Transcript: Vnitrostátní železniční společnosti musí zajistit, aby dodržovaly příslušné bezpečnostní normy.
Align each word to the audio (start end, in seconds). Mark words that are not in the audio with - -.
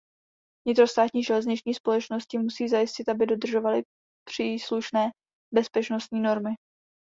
Vnitrostátní 0.67 1.23
železniční 1.23 1.73
společnosti 1.73 2.37
musí 2.37 2.67
zajistit, 2.69 3.09
aby 3.09 3.25
dodržovaly 3.25 3.83
příslušné 4.29 5.09
bezpečnostní 5.53 6.19
normy. 6.21 6.49